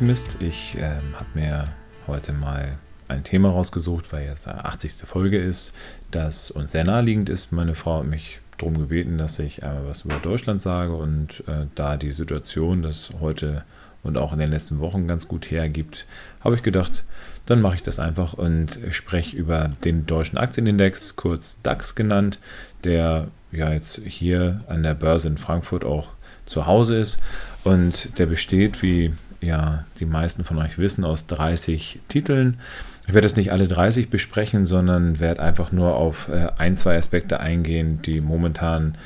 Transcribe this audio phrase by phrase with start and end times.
[0.00, 0.38] Finanzoptimist.
[0.40, 1.64] Ich ähm, habe mir
[2.06, 2.78] heute mal
[3.08, 5.06] ein Thema rausgesucht, weil jetzt die 80.
[5.06, 5.74] Folge ist,
[6.10, 7.52] das uns sehr naheliegend ist.
[7.52, 11.66] Meine Frau hat mich darum gebeten, dass ich einmal was über Deutschland sage und äh,
[11.74, 13.64] da die Situation das heute
[14.02, 16.06] und auch in den letzten Wochen ganz gut hergibt,
[16.42, 17.04] habe ich gedacht,
[17.44, 22.38] dann mache ich das einfach und spreche über den deutschen Aktienindex, kurz DAX genannt,
[22.84, 26.08] der ja jetzt hier an der Börse in Frankfurt auch
[26.46, 27.20] zu Hause ist
[27.64, 32.60] und der besteht, wie ja die meisten von euch wissen, aus 30 Titeln.
[33.06, 36.96] Ich werde jetzt nicht alle 30 besprechen, sondern werde einfach nur auf äh, ein, zwei
[36.96, 38.96] Aspekte eingehen, die momentan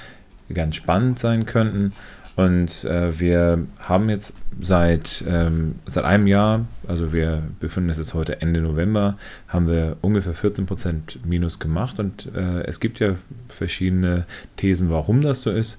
[0.53, 1.93] ganz spannend sein könnten.
[2.37, 8.15] Und äh, wir haben jetzt seit, ähm, seit einem Jahr, also wir befinden uns jetzt
[8.15, 9.17] heute Ende November,
[9.49, 11.99] haben wir ungefähr 14% Minus gemacht.
[12.01, 13.15] Und äh, es gibt ja
[13.49, 15.79] verschiedene Thesen, warum das so ist.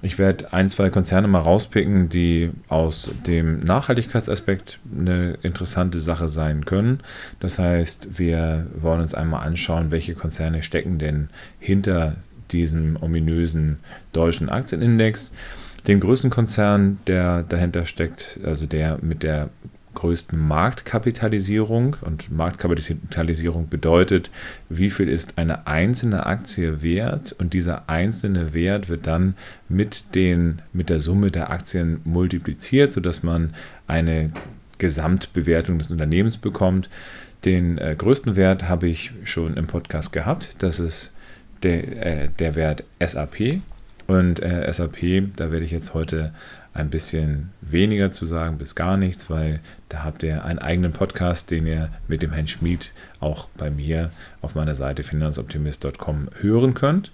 [0.00, 6.64] Ich werde ein, zwei Konzerne mal rauspicken, die aus dem Nachhaltigkeitsaspekt eine interessante Sache sein
[6.64, 7.00] können.
[7.40, 12.14] Das heißt, wir wollen uns einmal anschauen, welche Konzerne stecken denn hinter
[12.52, 13.78] diesem ominösen
[14.12, 15.32] deutschen Aktienindex.
[15.86, 19.50] Den größten Konzern, der dahinter steckt, also der mit der
[19.94, 21.96] größten Marktkapitalisierung.
[22.02, 24.30] Und Marktkapitalisierung bedeutet,
[24.68, 29.34] wie viel ist eine einzelne Aktie wert und dieser einzelne Wert wird dann
[29.68, 33.54] mit, den, mit der Summe der Aktien multipliziert, sodass man
[33.86, 34.30] eine
[34.78, 36.88] Gesamtbewertung des Unternehmens bekommt.
[37.44, 40.56] Den äh, größten Wert habe ich schon im Podcast gehabt.
[40.62, 41.14] Das ist
[41.62, 43.60] der, äh, der Wert SAP.
[44.06, 46.32] Und äh, SAP, da werde ich jetzt heute
[46.72, 51.50] ein bisschen weniger zu sagen, bis gar nichts, weil da habt ihr einen eigenen Podcast,
[51.50, 54.10] den ihr mit dem Herrn Schmid auch bei mir
[54.40, 57.12] auf meiner Seite finanzoptimist.com hören könnt.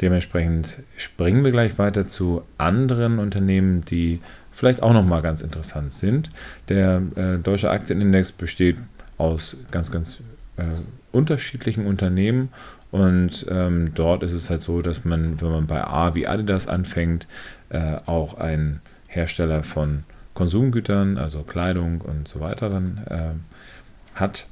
[0.00, 4.20] Dementsprechend springen wir gleich weiter zu anderen Unternehmen, die
[4.52, 6.30] vielleicht auch nochmal ganz interessant sind.
[6.68, 8.76] Der äh, deutsche Aktienindex besteht
[9.18, 10.18] aus ganz, ganz
[10.56, 10.64] äh,
[11.12, 12.48] unterschiedlichen Unternehmen
[12.92, 16.68] und ähm, dort ist es halt so, dass man, wenn man bei A wie Adidas
[16.68, 17.26] anfängt,
[17.70, 20.04] äh, auch ein Hersteller von
[20.34, 24.46] Konsumgütern, also Kleidung und so weiter, dann äh, hat.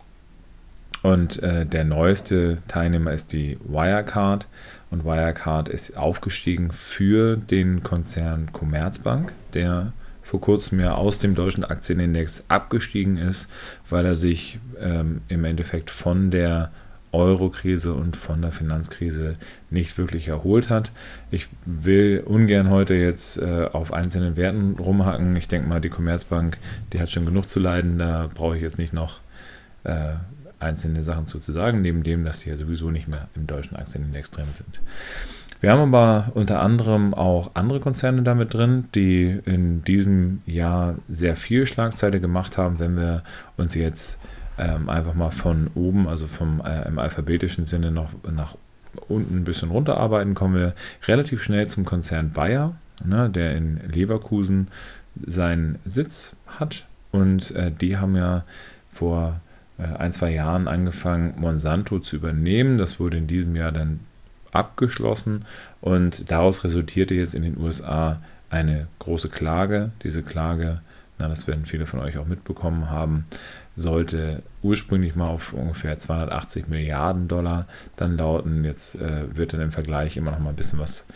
[1.02, 4.46] Und äh, der neueste Teilnehmer ist die Wirecard.
[4.90, 9.92] Und Wirecard ist aufgestiegen für den Konzern Commerzbank, der
[10.22, 13.50] vor kurzem ja aus dem deutschen Aktienindex abgestiegen ist,
[13.90, 16.70] weil er sich ähm, im Endeffekt von der
[17.12, 19.36] Euro-Krise und von der Finanzkrise
[19.70, 20.92] nicht wirklich erholt hat.
[21.30, 25.34] Ich will ungern heute jetzt äh, auf einzelnen Werten rumhacken.
[25.36, 26.56] Ich denke mal, die Commerzbank,
[26.92, 27.98] die hat schon genug zu leiden.
[27.98, 29.20] Da brauche ich jetzt nicht noch
[29.84, 30.14] äh,
[30.60, 31.38] einzelne Sachen zu,
[31.72, 34.80] neben dem, dass sie ja sowieso nicht mehr im deutschen Aktienindex drin sind.
[35.60, 41.36] Wir haben aber unter anderem auch andere Konzerne damit drin, die in diesem Jahr sehr
[41.36, 43.22] viel Schlagzeile gemacht haben, wenn wir
[43.58, 44.18] uns jetzt
[44.60, 48.56] ähm, einfach mal von oben, also vom äh, im alphabetischen Sinne noch nach
[49.08, 50.74] unten ein bisschen runterarbeiten, kommen wir
[51.06, 54.68] relativ schnell zum Konzern Bayer, ne, der in Leverkusen
[55.24, 56.86] seinen Sitz hat.
[57.10, 58.44] Und äh, die haben ja
[58.92, 59.40] vor
[59.78, 62.78] äh, ein, zwei Jahren angefangen, Monsanto zu übernehmen.
[62.78, 64.00] Das wurde in diesem Jahr dann
[64.52, 65.44] abgeschlossen
[65.80, 69.92] und daraus resultierte jetzt in den USA eine große Klage.
[70.02, 70.80] Diese Klage,
[71.20, 73.26] na, das werden viele von euch auch mitbekommen haben,
[73.76, 77.66] sollte ursprünglich mal auf ungefähr 280 Milliarden Dollar
[77.96, 78.64] dann lauten.
[78.64, 81.06] Jetzt äh, wird dann im Vergleich immer noch mal ein bisschen was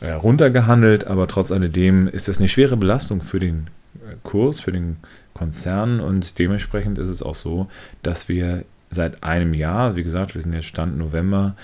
[0.00, 4.72] äh, runtergehandelt, aber trotz alledem ist das eine schwere Belastung für den äh, Kurs, für
[4.72, 4.98] den
[5.32, 7.68] Konzern und dementsprechend ist es auch so,
[8.02, 11.56] dass wir seit einem Jahr, wie gesagt, wir sind jetzt Stand November,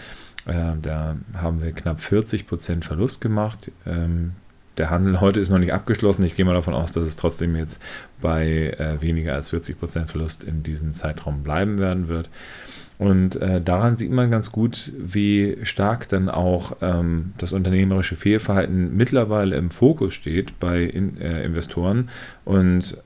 [0.44, 3.70] äh, da haben wir knapp 40 Prozent Verlust gemacht.
[3.86, 4.32] Ähm,
[4.78, 6.24] der Handel heute ist noch nicht abgeschlossen.
[6.24, 7.80] Ich gehe mal davon aus, dass es trotzdem jetzt
[8.20, 12.30] bei äh, weniger als 40% Verlust in diesem Zeitraum bleiben werden wird.
[12.98, 18.96] Und äh, daran sieht man ganz gut, wie stark dann auch ähm, das unternehmerische Fehlverhalten
[18.96, 22.10] mittlerweile im Fokus steht bei in, äh, Investoren.
[22.44, 22.96] Und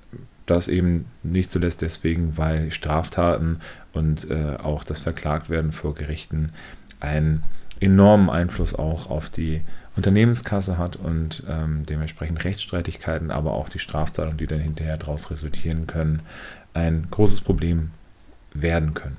[0.44, 3.60] das eben nicht zuletzt deswegen, weil Straftaten
[3.92, 6.52] und äh, auch das Verklagtwerden vor Gerichten
[7.00, 7.40] einen
[7.80, 9.62] enormen Einfluss auch auf die
[9.96, 15.86] Unternehmenskasse hat und ähm, dementsprechend Rechtsstreitigkeiten, aber auch die Strafzahlungen, die dann hinterher daraus resultieren
[15.86, 16.20] können,
[16.74, 17.90] ein großes Problem
[18.52, 19.16] werden können.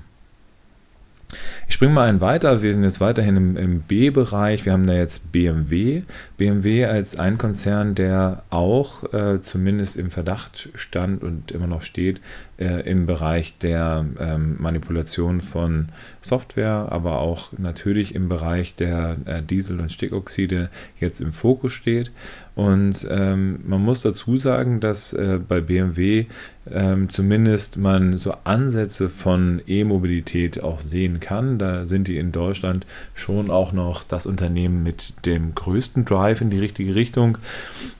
[1.66, 2.62] Ich springe mal einen weiter.
[2.62, 4.64] Wir sind jetzt weiterhin im, im B-Bereich.
[4.64, 6.02] Wir haben da jetzt BMW.
[6.38, 12.20] BMW als ein Konzern, der auch äh, zumindest im Verdacht stand und immer noch steht
[12.58, 15.90] äh, im Bereich der ähm, Manipulation von
[16.22, 22.10] Software, aber auch natürlich im Bereich der äh, Diesel- und Stickoxide jetzt im Fokus steht.
[22.54, 26.26] Und ähm, man muss dazu sagen, dass äh, bei BMW
[26.72, 31.58] ähm, zumindest man so Ansätze von E-Mobilität auch sehen kann.
[31.58, 36.50] Da sind die in Deutschland schon auch noch das Unternehmen mit dem größten Drive in
[36.50, 37.38] die richtige Richtung.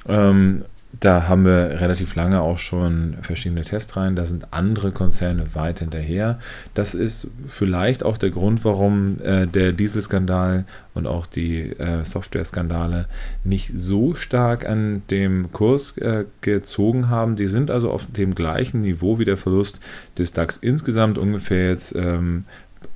[0.07, 4.17] Ähm, da haben wir relativ lange auch schon verschiedene Testreihen.
[4.17, 6.39] Da sind andere Konzerne weit hinterher.
[6.75, 10.65] Das ist vielleicht auch der Grund, warum äh, der Dieselskandal
[10.95, 13.07] und auch die äh, Software-Skandale
[13.45, 17.37] nicht so stark an dem Kurs äh, gezogen haben.
[17.37, 19.81] Die sind also auf dem gleichen Niveau wie der Verlust
[20.17, 22.45] des DAX insgesamt ungefähr jetzt ähm,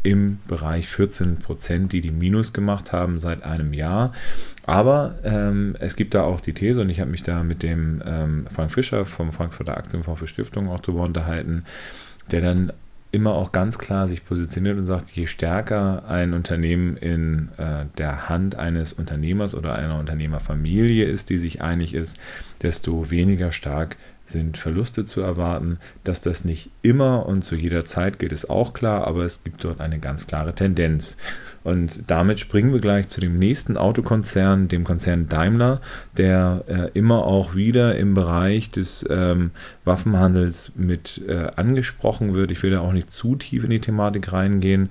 [0.03, 4.13] im Bereich 14 Prozent, die die Minus gemacht haben seit einem Jahr.
[4.67, 8.03] Aber ähm, es gibt da auch die These, und ich habe mich da mit dem
[8.05, 11.65] ähm, Frank Fischer vom Frankfurter Aktienfonds für Stiftungen auch drüber unterhalten,
[12.31, 12.73] der dann
[13.13, 18.31] immer auch ganz klar sich positioniert und sagt, je stärker ein Unternehmen in äh, der
[18.31, 22.19] Hand eines Unternehmers oder einer Unternehmerfamilie ist, die sich einig ist,
[22.63, 25.79] desto weniger stark sind Verluste zu erwarten.
[26.05, 29.63] Dass das nicht immer und zu jeder Zeit geht, ist auch klar, aber es gibt
[29.63, 31.19] dort eine ganz klare Tendenz.
[31.65, 35.81] Und damit springen wir gleich zu dem nächsten Autokonzern, dem Konzern Daimler,
[36.17, 39.51] der äh, immer auch wieder im Bereich des ähm,
[39.85, 42.51] Waffenhandels mit äh, angesprochen wird.
[42.51, 44.91] Ich will da auch nicht zu tief in die Thematik reingehen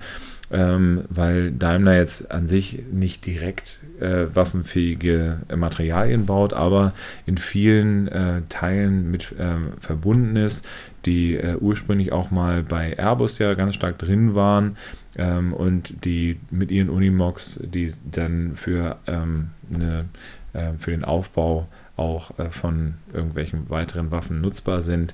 [0.52, 6.94] ähm, weil Daimler jetzt an sich nicht direkt äh, waffenfähige Materialien baut, aber
[7.26, 10.66] in vielen äh, Teilen mit ähm, verbunden ist,
[11.06, 14.76] die äh, ursprünglich auch mal bei Airbus ja ganz stark drin waren
[15.18, 20.06] ähm, und die mit ihren Unimox, die dann für, ähm, eine,
[20.54, 21.68] äh, für den Aufbau
[21.98, 25.14] auch äh, von irgendwelchen weiteren Waffen nutzbar sind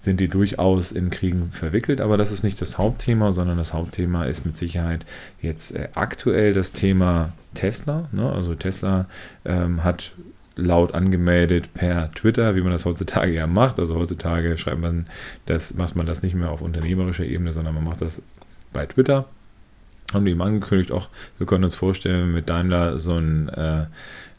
[0.00, 4.24] sind die durchaus in Kriegen verwickelt, aber das ist nicht das Hauptthema, sondern das Hauptthema
[4.24, 5.04] ist mit Sicherheit
[5.42, 8.08] jetzt äh, aktuell das Thema Tesla.
[8.12, 8.30] Ne?
[8.30, 9.06] Also Tesla
[9.44, 10.12] ähm, hat
[10.54, 13.78] laut angemeldet per Twitter, wie man das heutzutage ja macht.
[13.78, 15.06] Also heutzutage schreibt man
[15.46, 18.22] das, macht man das nicht mehr auf unternehmerischer Ebene, sondern man macht das
[18.72, 19.26] bei Twitter.
[20.12, 23.86] Haben die ihm angekündigt, auch wir können uns vorstellen, mit Daimler so ein äh,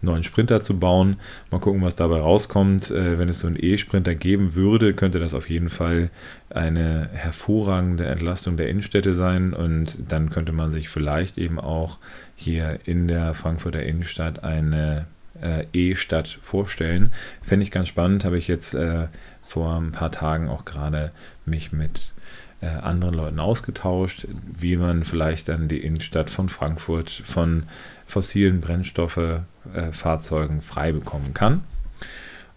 [0.01, 1.17] neuen Sprinter zu bauen.
[1.51, 2.89] Mal gucken, was dabei rauskommt.
[2.89, 6.09] Äh, wenn es so einen E-Sprinter geben würde, könnte das auf jeden Fall
[6.49, 11.99] eine hervorragende Entlastung der Innenstädte sein und dann könnte man sich vielleicht eben auch
[12.35, 15.05] hier in der Frankfurter Innenstadt eine
[15.41, 17.11] äh, E-Stadt vorstellen.
[17.41, 19.07] Fände ich ganz spannend, habe ich jetzt äh,
[19.41, 21.11] vor ein paar Tagen auch gerade
[21.45, 22.11] mich mit
[22.61, 24.27] äh, anderen Leuten ausgetauscht,
[24.57, 27.63] wie man vielleicht dann die Innenstadt von Frankfurt von
[28.05, 31.63] fossilen Brennstoffe-Fahrzeugen äh, frei bekommen kann.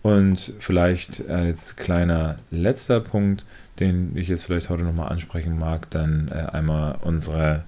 [0.02, 3.44] Und vielleicht als kleiner letzter Punkt,
[3.78, 7.62] den ich jetzt vielleicht heute nochmal ansprechen mag, dann äh, einmal unsere,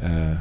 [0.00, 0.34] äh,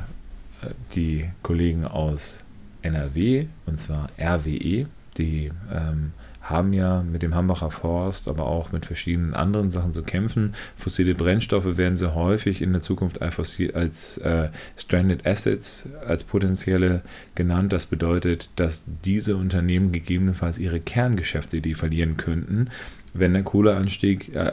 [0.95, 2.43] die Kollegen aus
[2.81, 4.87] NRW, und zwar RWE,
[5.17, 10.03] die ähm, haben ja mit dem Hambacher Forst, aber auch mit verschiedenen anderen Sachen zu
[10.03, 10.55] kämpfen.
[10.75, 17.01] Fossile Brennstoffe werden sehr häufig in der Zukunft als äh, Stranded Assets, als potenzielle
[17.35, 17.73] genannt.
[17.73, 22.69] Das bedeutet, dass diese Unternehmen gegebenenfalls ihre Kerngeschäftsidee verlieren könnten,
[23.13, 24.51] wenn der Kohleausstieg äh,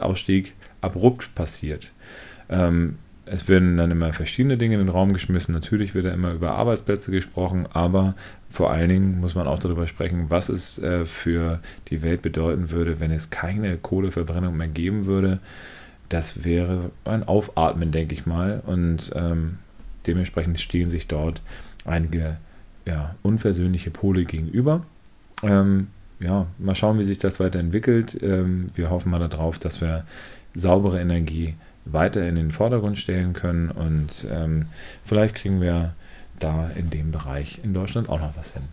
[0.81, 1.93] abrupt passiert.
[2.49, 2.97] Ähm,
[3.31, 5.53] es werden dann immer verschiedene Dinge in den Raum geschmissen.
[5.53, 8.15] Natürlich wird da immer über Arbeitsplätze gesprochen, aber
[8.49, 11.59] vor allen Dingen muss man auch darüber sprechen, was es äh, für
[11.89, 15.39] die Welt bedeuten würde, wenn es keine Kohleverbrennung mehr geben würde.
[16.09, 18.63] Das wäre ein Aufatmen, denke ich mal.
[18.65, 19.59] Und ähm,
[20.07, 21.41] dementsprechend stehen sich dort
[21.85, 22.37] einige
[22.85, 24.83] ja, unversöhnliche Pole gegenüber.
[25.43, 25.87] Ähm,
[26.19, 28.17] ja, mal schauen, wie sich das weiterentwickelt.
[28.21, 30.03] Ähm, wir hoffen mal darauf, dass wir
[30.55, 31.53] saubere Energie
[31.85, 34.65] weiter in den Vordergrund stellen können und ähm,
[35.05, 35.93] vielleicht kriegen wir
[36.39, 38.63] da in dem Bereich in Deutschland auch noch was hin.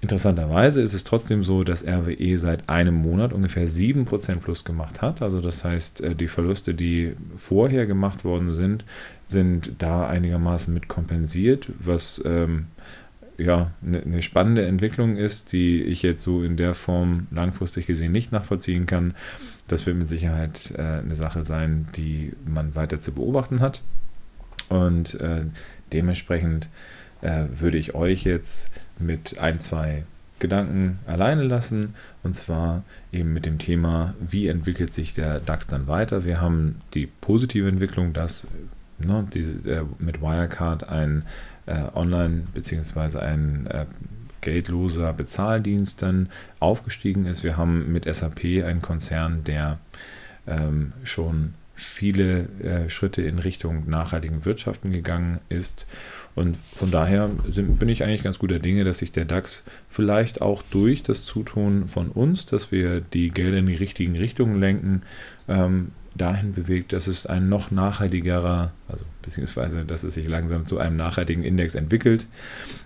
[0.00, 5.22] Interessanterweise ist es trotzdem so, dass RWE seit einem Monat ungefähr 7% plus gemacht hat.
[5.22, 8.84] Also das heißt, äh, die Verluste, die vorher gemacht worden sind,
[9.26, 12.66] sind da einigermaßen mit kompensiert, was ähm,
[13.38, 18.12] ja eine ne spannende Entwicklung ist, die ich jetzt so in der Form langfristig gesehen
[18.12, 19.14] nicht nachvollziehen kann.
[19.68, 23.82] Das wird mit Sicherheit äh, eine Sache sein, die man weiter zu beobachten hat.
[24.68, 25.44] Und äh,
[25.92, 26.68] dementsprechend
[27.22, 30.04] äh, würde ich euch jetzt mit ein, zwei
[30.40, 31.94] Gedanken alleine lassen.
[32.22, 36.24] Und zwar eben mit dem Thema, wie entwickelt sich der DAX dann weiter.
[36.24, 38.46] Wir haben die positive Entwicklung, dass
[38.98, 41.24] ne, diese, äh, mit Wirecard ein
[41.66, 43.18] äh, Online- bzw.
[43.18, 43.86] ein äh,
[44.40, 46.28] geldloser Bezahldienst dann
[46.60, 47.44] aufgestiegen ist.
[47.44, 49.78] Wir haben mit SAP einen Konzern, der
[50.46, 55.86] ähm, schon viele äh, Schritte in Richtung nachhaltigen Wirtschaften gegangen ist.
[56.34, 60.40] Und von daher sind, bin ich eigentlich ganz guter Dinge, dass sich der DAX vielleicht
[60.40, 65.02] auch durch das Zutun von uns, dass wir die Gelder in die richtigen Richtungen lenken,
[65.48, 70.78] ähm, dahin bewegt, dass es ein noch nachhaltigerer, also beziehungsweise dass es sich langsam zu
[70.78, 72.26] einem nachhaltigen Index entwickelt.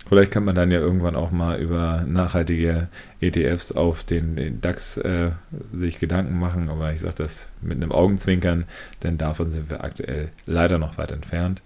[0.06, 2.88] Vielleicht kann man dann ja irgendwann auch mal über nachhaltige
[3.20, 5.30] ETFs auf den, den DAX äh,
[5.72, 8.64] sich Gedanken machen, aber ich sage das mit einem Augenzwinkern,
[9.02, 11.62] denn davon sind wir aktuell leider noch weit entfernt.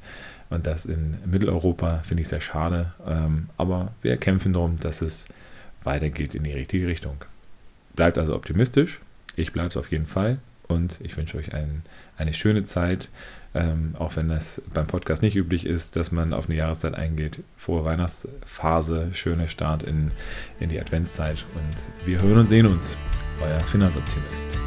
[0.49, 2.95] Und das in Mitteleuropa finde ich sehr schade.
[3.07, 5.27] Ähm, aber wir kämpfen darum, dass es
[5.83, 7.17] weitergeht in die richtige Richtung.
[7.97, 9.01] Bleibt also optimistisch.
[9.35, 11.83] Ich bleibe es auf jeden Fall und ich wünsche euch ein,
[12.17, 13.09] eine schöne Zeit,
[13.55, 17.43] ähm, auch wenn das beim Podcast nicht üblich ist, dass man auf eine Jahreszeit eingeht.
[17.57, 20.11] Frohe Weihnachtsphase, schöner Start in,
[20.61, 22.97] in die Adventszeit und wir hören und sehen uns.
[23.41, 24.59] Euer Finanzoptimist.